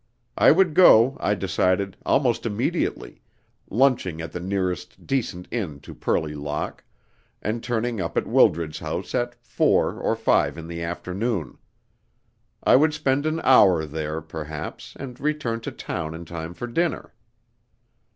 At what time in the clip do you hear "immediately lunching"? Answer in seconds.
2.47-4.19